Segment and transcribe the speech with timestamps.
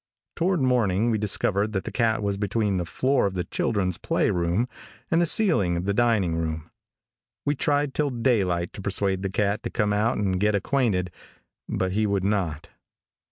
[0.35, 4.31] Toward morning we discovered that the cat was between the floor of the children's play
[4.31, 4.67] room
[5.11, 6.71] and the ceiling of the dining room.
[7.45, 11.11] We tried till daylight to persuade the cat to come out and get acquainted,
[11.69, 12.69] but he would not.